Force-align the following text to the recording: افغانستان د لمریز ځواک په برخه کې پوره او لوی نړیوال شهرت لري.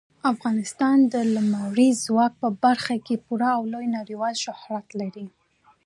افغانستان 0.33 0.97
د 1.13 1.15
لمریز 1.35 1.95
ځواک 2.07 2.33
په 2.41 2.49
برخه 2.63 2.95
کې 3.05 3.23
پوره 3.25 3.49
او 3.57 3.63
لوی 3.73 3.87
نړیوال 3.97 4.35
شهرت 4.43 4.87
لري. 4.99 5.25